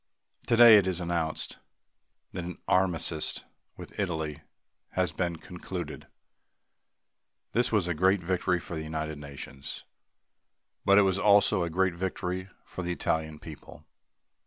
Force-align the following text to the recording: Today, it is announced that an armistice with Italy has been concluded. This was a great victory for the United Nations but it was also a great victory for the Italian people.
Today, 0.47 0.77
it 0.77 0.87
is 0.87 0.99
announced 0.99 1.59
that 2.31 2.43
an 2.43 2.57
armistice 2.67 3.43
with 3.77 3.99
Italy 3.99 4.41
has 4.93 5.11
been 5.11 5.35
concluded. 5.35 6.07
This 7.51 7.71
was 7.71 7.87
a 7.87 7.93
great 7.93 8.23
victory 8.23 8.59
for 8.59 8.73
the 8.75 8.81
United 8.81 9.19
Nations 9.19 9.83
but 10.85 10.97
it 10.97 11.03
was 11.03 11.19
also 11.19 11.61
a 11.61 11.69
great 11.69 11.93
victory 11.93 12.49
for 12.65 12.81
the 12.81 12.91
Italian 12.93 13.37
people. 13.37 13.85